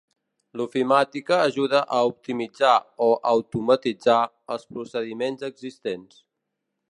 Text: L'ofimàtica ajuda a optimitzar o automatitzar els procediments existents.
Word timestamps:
L'ofimàtica 0.59 1.37
ajuda 1.49 1.81
a 1.97 1.99
optimitzar 2.13 2.73
o 3.09 3.11
automatitzar 3.33 4.19
els 4.55 4.67
procediments 4.73 5.49
existents. 5.53 6.19